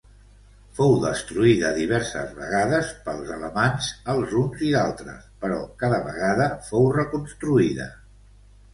Fou 0.77 0.95
destruïda 1.03 1.69
diverses 1.75 2.31
vegades 2.39 2.89
pels 3.05 3.31
Alamans, 3.37 3.91
els 4.15 4.35
huns 4.41 4.67
i 4.71 4.73
d'altres, 4.75 5.31
però 5.45 5.63
cada 5.85 6.05
vegada 6.11 6.53
fou 6.73 6.93
reconstruïda. 7.01 7.93